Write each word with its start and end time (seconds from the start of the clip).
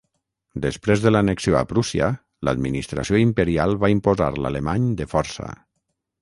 Després 0.61 1.01
de 1.01 1.11
l'annexió 1.11 1.57
a 1.59 1.61
Prússia, 1.73 2.07
l'administració 2.49 3.21
imperial 3.25 3.77
va 3.85 3.91
imposar 3.97 4.31
l'alemany 4.39 4.89
de 5.03 5.09
força. 5.15 5.53